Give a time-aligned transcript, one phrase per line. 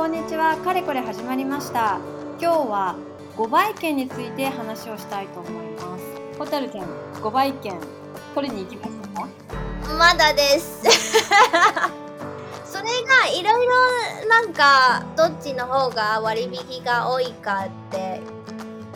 [0.00, 0.56] こんにちは。
[0.56, 2.00] かれこれ始まりました。
[2.40, 2.96] 今日は
[3.36, 6.38] 5倍券について話をしたいと思います。
[6.38, 7.78] ホタルちゃん、5倍券
[8.34, 9.28] 取りに行きましたか？
[9.98, 10.84] まだです。
[12.64, 18.22] それがいろいろなんかどっちの方が割引が多いかって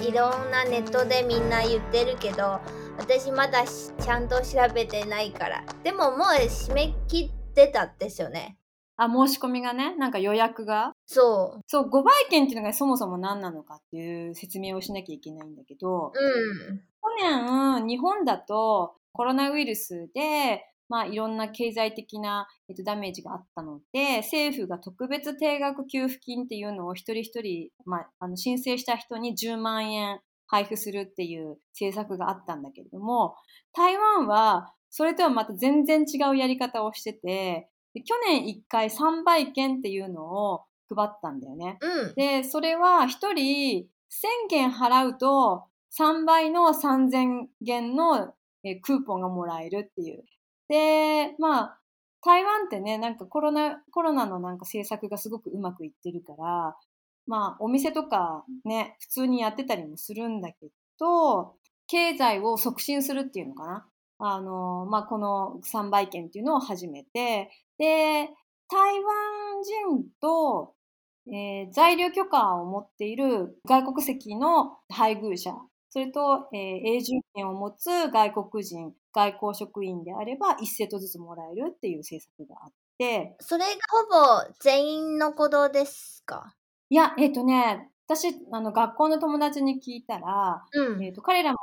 [0.00, 2.60] いろんなネットでみんな言ってるけど
[2.96, 8.56] 私まだちゃんと調べてないからでももう締め切ってたんですよね
[8.96, 10.92] あ、申し込みがね、なんか予約が。
[11.06, 16.82] そそう、5倍券っていうのがそもそも何なのかっていう説明をしなきゃいけないんだけど、ううん去
[17.20, 33.34] 年、日本だとコロナウイルスで、まあ、いろんな経済的な、えっと、ダメージがあったので、政府が特別定額給付金っていうのを一人一人、まあ、あの申請した人に10万円配布するっていう政策があったんだけれども、
[33.72, 41.78] 台湾はそれとはまた全然違うやり方をしてて、で去年1回3倍券っていうのを配ったんだよね。
[41.80, 45.64] うんで、それは一人1000元払うと
[45.98, 50.24] 3倍の3000元のえークーポンがもらえるっていう。
[50.68, 51.78] で、まあ、
[52.24, 56.76] 台湾ってね、なんかコロナ、コロナのなんか政策がすごくうまくいってるから、
[57.26, 60.68] まあ、お店とかね、普通にやってたりもするんだけ
[60.98, 61.54] ど、
[61.86, 63.86] 経済を促進するっていうのかな。
[64.18, 68.28] あの、まあ、この3倍券っていうのを始めて、で、
[68.68, 70.74] 台湾人と、
[71.26, 75.52] えー在留許可を持っている外国籍の配偶者、
[75.90, 76.60] それと、えー
[76.96, 86.56] 永住権を持つ外国人、外交職員であれば1セットずつもらえるっていう政策があって、それがほぼ全員のことですか？
[86.90, 91.04] いや、えっ、とね、私、あの、学校の友達に聞いたら、うん。
[91.04, 91.58] えっ、と、彼らも、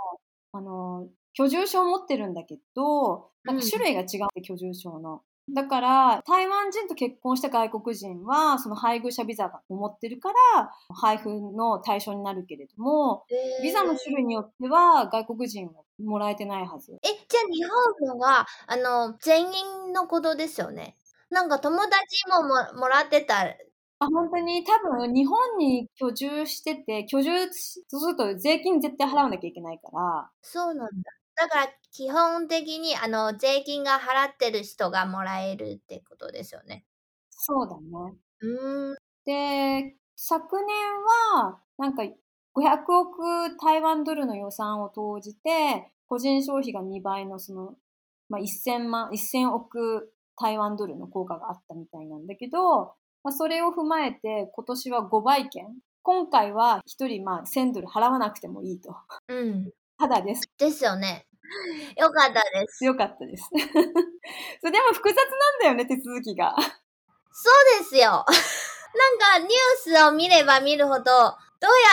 [0.53, 3.69] あの、居住証を持ってるんだけど、なんかうん。
[3.69, 5.23] 種類が違って、居住証の。
[5.49, 16.93] だから、台湾人と結婚した外国人は、その配偶者ビザを持ってるから、配布の対象になるけれども、えービザの種類によっては、外国人はもらえてないはず。
[17.03, 20.95] え、じゃあ日本のは、あの、全員のことですよね。
[21.29, 21.93] なんか友達
[22.29, 23.55] もももらってた。
[23.99, 31.11] あ本当に多分日本に居住してて、居住すると税金絶対払わなきゃいけないから、そうなんだ。
[31.35, 36.85] だから基本的にあの税金が払ってる人がもらえるってことですよね。
[37.29, 38.15] そうだね。
[38.41, 38.95] うーん。
[39.25, 40.75] で、昨年
[41.35, 42.03] は、なんか、
[42.53, 47.75] 500億台湾ドルの予算を投じて、個人消費が2倍のその、
[48.29, 52.93] まあ、1000万、1000億台湾ドルの効果があったみたいなんだけど、
[53.23, 55.67] まあ、それを踏まえて、今年は5倍券。
[56.03, 58.95] 今回は1人まあ1000ドル払わなくてもいいと。
[59.27, 59.71] うん。
[60.01, 60.49] ただです。
[60.57, 61.27] ですよね。
[61.95, 62.83] よかったです。
[62.83, 63.47] よかったです。
[63.53, 66.55] それでも複雑なんだよね、手続きが。
[66.57, 68.09] そうですよ。
[68.09, 71.13] なんかニュースを見れば見るほど、どう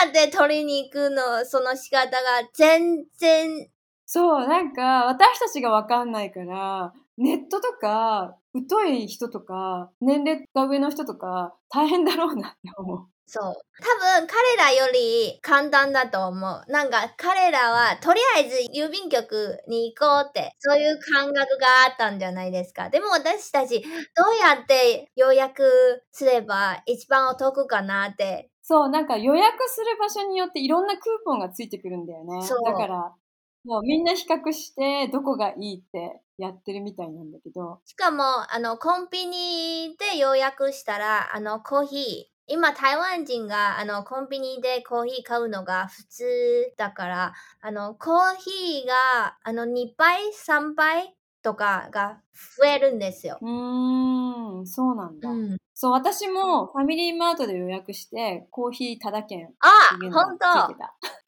[0.03, 3.69] やって取りに行くの、その仕方が全然、
[4.07, 8.35] そう、なんか、私たちがわかんないから、ネットとか、
[8.67, 13.18] 疎い人とか、年齢が上の人とか、大変だろうなって思う。
[13.31, 13.43] そう。
[13.43, 16.35] 多分彼らより簡単だと思
[16.67, 16.71] う。
[16.71, 22.89] なんか彼らはとりあえず郵便局に行こうって、そういう感覚があったんじゃないですか。
[22.89, 25.63] でも私たちどうやって予約
[26.11, 28.49] すれば一番お得かなって。
[28.63, 32.41] そう、なんか予約する場所によっていろんなクーポンがついてくるんだよね。
[32.47, 33.15] そうだから、
[33.63, 37.79] もうみんな比較して、どこがいいってやってるみたいなんだけど。
[37.85, 38.23] しかも、
[38.53, 52.21] あの、コンビニで予約したら、あの、コーヒー、今台湾人があのコンビニでコーヒー買うのが普通だから、あのコーヒーがあの2倍、3倍とかが
[52.57, 53.37] 増えるんですよ。
[53.41, 55.29] うーん、そうなんだ。
[55.29, 60.45] うん、そう、私もファミリーマートで予約して、コーヒータダ券あっていうの本当。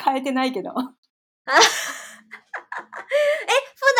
[0.03, 0.71] 変 えてないけど。
[0.73, 0.77] 普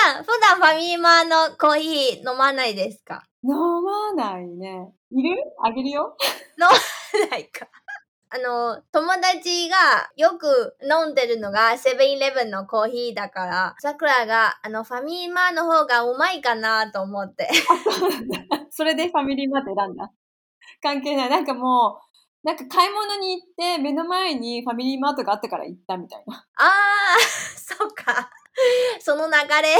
[0.04, 3.24] 段、普段ファミマのコーヒー飲まないですか？
[3.44, 4.94] 飲まないね。
[5.12, 5.36] いる？
[5.64, 6.16] あげるよ。
[7.32, 7.68] ないか。
[8.34, 17.50] あの、友達がよく飲んでるのがセブンイレブンのコーヒーだから、さくらがあのファミマの方がうまいかなと思って。
[18.72, 20.12] それでファミリーマート選んだ？
[20.82, 21.30] 関係ない。
[21.30, 22.00] なんかも
[22.44, 26.48] う、なんか買い物に行って目の前にファミリーマートがあったから行ったみたいな。
[26.58, 28.30] あー、そうか。
[29.00, 29.78] その流れ。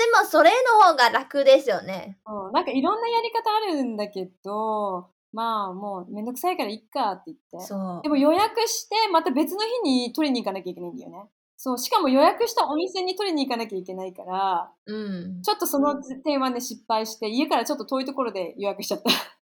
[0.00, 2.18] でもそれの方が楽ですよね。
[2.26, 7.66] うん、なんかいろんなやり方あるんだけど、まあもうめんどくさいからいっかって言って。
[7.66, 8.08] そうで。
[8.08, 11.28] も予約して、また別の日に取りに行かなきゃいけないんだよね。
[11.58, 15.42] そう、しかも予約したお店に取りに行かなきゃいけないから、うん。
[15.42, 19.10] ちょっとその点はね、失敗して、家からちょっと遠いところで予約しちゃった。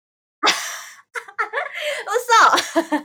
[2.77, 2.97] え、で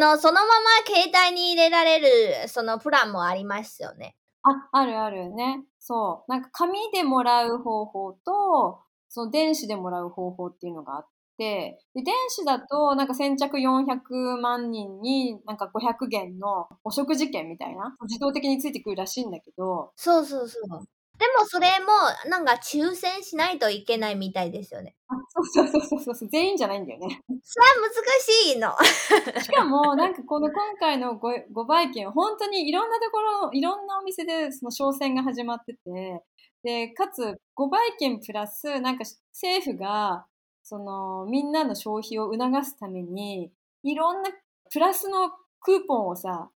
[0.00, 4.16] も、あの、そのまま携帯に入れられる、そのプランもありますよね。
[4.50, 5.64] あ、あるあるね。
[5.78, 6.30] そう。
[6.30, 11.06] なんか紙でもらう方法と、その電子でもらう方法っていうのがあっ
[11.38, 20.88] て、で電子だとなんか先着400万人になんか500元のお食事券みたいな自動的についてくるらしいんだけど、そうそうそう。
[21.18, 24.94] でもそれも、なんか抽選しないといけないみたいですよね。
[25.08, 27.20] あそうそうそうそうそう、 全員じゃないんだよね。
[27.42, 28.76] それは難しいの。
[29.42, 36.22] しかも、なんかこの今回の 5, 5倍券、本当にいろんなところ、いろんなお店でその商戦が始まってて、
[36.62, 40.26] で、かつ5倍券プラス、なんか政府が、
[40.62, 43.50] そのみんなの消費を促すために、
[43.82, 44.30] いろんな
[44.72, 45.30] プラスの
[45.60, 46.50] クーポンをさ、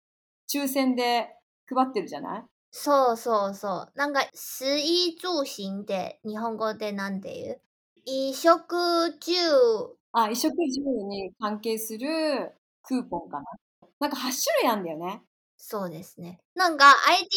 [0.54, 1.30] 抽選で
[1.68, 2.44] 配ってるじゃない？
[2.74, 3.92] そうそうそう。
[3.96, 7.62] なんか、衣住行って日本語でなんて言う？
[8.06, 9.96] 衣食住。
[10.14, 12.52] あ、衣食住に関係する
[12.84, 13.46] クーポンかな。
[14.00, 15.24] なんか8種類あんだよね。
[15.62, 16.40] そうですね。
[16.56, 17.28] なんか ID、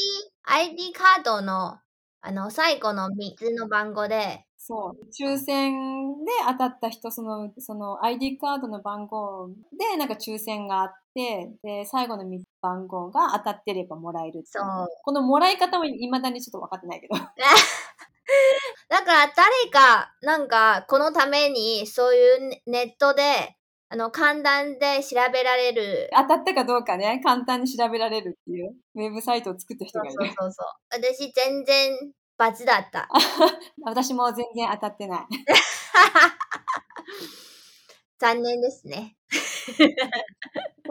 [0.44, 1.80] ID カードの、
[2.24, 5.06] あの、最後の3つの番号で、そう。
[5.10, 12.24] 抽選で当たった人、その、その ID カードの番号で、なんか抽選があって、で、最後の
[12.60, 14.86] 番号が当たってればもらえるそう。
[15.02, 17.14] このもらい方も未だにちょっと分かってないけど。
[18.88, 23.56] だから誰か、なんか、このために、そういうネネットで、
[23.92, 26.08] あの、簡単で調べられる。
[26.16, 30.34] 当たったかどうかね、簡単に調べられるっていう、ウェブサイトを作った人そうそうがいる。
[30.38, 30.66] そうそう。
[30.92, 31.92] 私、全然、
[32.38, 33.06] 罰だった。
[33.84, 35.26] 私も全然当たってない。
[38.18, 39.14] 残念ですね。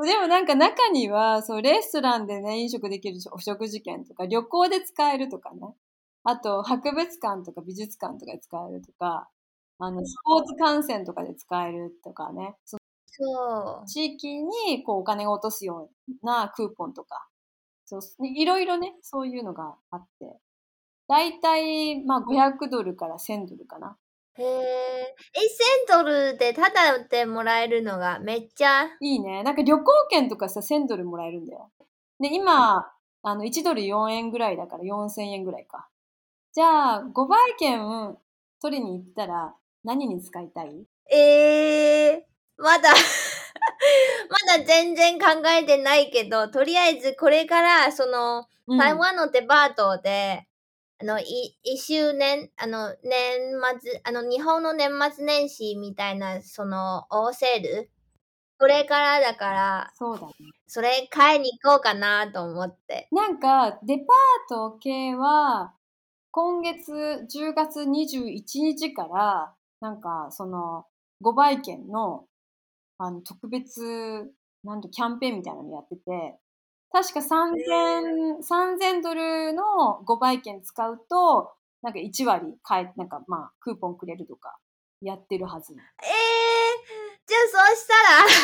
[0.06, 5.74] でもなんか中には、そう、レストランでね、飲食できるお食事券とか、旅行で使えるとかね。
[6.24, 9.28] あと、博物館とか美術館とかで使えるとか、
[9.80, 12.56] あの、スポーツ観戦とかで使えるとかね。
[13.12, 13.86] そそう。
[13.88, 15.90] 地域にこうお金を落とすよ
[16.24, 17.28] うなクーポンとか、
[17.86, 20.40] そういろいろね、そういうのがあって。
[21.08, 23.98] だいたい、まあ、500ドルから1000ドルかな。
[24.36, 25.16] へえ。
[25.34, 25.40] え、
[25.90, 29.44] 1000ドルでタダでもらえるのがめっちゃ、いいね。
[29.44, 31.72] なんか旅行券とかさ、1000ドルもらえるんだよ。
[32.20, 32.92] で、今、
[33.24, 35.90] あの、1ドル4円ぐらいだから4000円ぐらいか。
[36.54, 38.18] じゃあ、5倍券
[38.62, 40.86] 取りに行ったら何に使いたい？
[41.12, 41.18] え
[42.28, 42.31] え
[42.62, 42.90] まだ、
[44.30, 50.48] まだ全然考えてないけど、とりあえずこれから、その、うん台湾のデパートで、
[51.02, 57.90] あの、い、一周年、あの、年末、あの、日本の年末年始みたいな、その、大セール？
[58.60, 60.34] これからだから、そうだね。
[60.68, 63.08] それ買いに行こうかなと思って。
[63.12, 64.06] なんか、デパー
[64.50, 65.74] ト系は、
[66.32, 66.94] 今月
[67.28, 70.86] 10月21日から、なんか、その、
[71.22, 72.26] 5倍券の、
[73.04, 73.82] あの、特別、
[74.64, 76.38] なんとキャンペーンみたいなのやってて、
[76.92, 81.52] 確か3000、3000ドルの5倍券使うと、
[81.82, 84.56] なんか1割買え、なんかまあ、クーポンくれるとか、
[85.02, 85.74] やってるはず。
[85.74, 85.82] ええ
[87.26, 87.88] じゃあそうし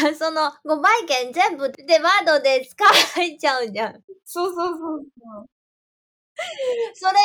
[0.01, 4.03] たら、 その、5倍券全部デパートで使えちゃうじゃん。
[4.25, 5.49] そうそうそうそう。
[6.93, 7.19] それも、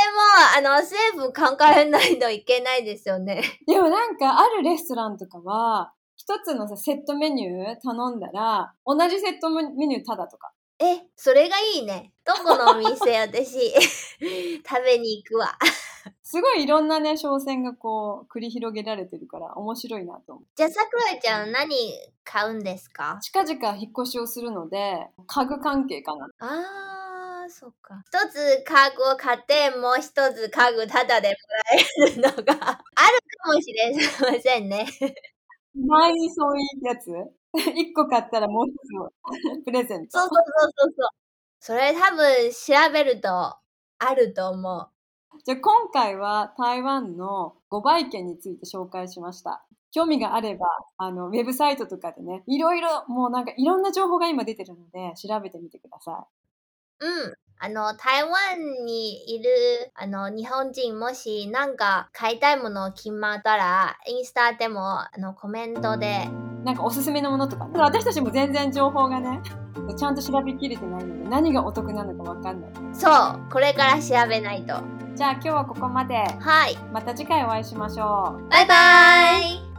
[0.57, 3.43] あの、政府考えないといけないですよね。
[3.67, 10.53] でもなんか、あるレストランとかは、一つのさ、セットメニュー頼んだら、同じセットメニューただとか。
[10.79, 12.13] え、それがいいね。
[12.25, 13.73] どこのお店私、
[14.63, 15.59] 食べに行くわ。
[16.23, 20.45] すごいいろんなね、商戦がこう、繰り広げられてるから、面白いなと思う。
[20.55, 21.75] じゃあ、さくらちゃん何
[22.25, 23.19] 買うんですか？
[23.21, 26.29] 近々引っ越しをするので、家具関係かな。
[26.39, 28.01] あー、そっか。
[28.07, 31.35] 一つ家具を買って、もう一つ家具タダでも
[31.99, 33.93] らえるのがあるかもしれ
[34.33, 34.87] ませんね。
[35.75, 37.11] 前にそういうやつ？
[37.77, 39.11] 一個買ったらもう一つの
[39.65, 40.19] プレゼント。
[40.21, 40.45] そうそう
[40.77, 41.09] そうそう
[41.61, 43.29] それ多分調べると
[43.99, 44.89] あると思う。
[45.45, 49.65] じゃあ今回は台湾の5倍券について紹介しました。
[49.93, 56.27] 興味があれば、あの、ウェブサイトとかでね、いろいろ、もうなんかいろんな情報が今出てるので、調べてみてくださ
[57.01, 57.35] うん。
[57.65, 59.49] あの、台湾にいる、
[59.95, 66.29] あの、日本人もしなんか買いたいもの決まったら、インスタでも、あの、コメントで、
[66.63, 66.65] い。
[66.65, 67.79] なんかおすすめのものとかね。
[67.79, 69.41] 私たちも全然情報がね、
[69.97, 72.71] ちゃんと調べきれてないので、何がお得なのかわかんない。
[72.93, 74.75] そう、これから調べないと。
[75.15, 76.17] じゃあ今日はここまで。
[76.17, 76.77] はい。
[76.93, 78.49] また次回お会いしましょう。
[78.49, 79.72] バイバイ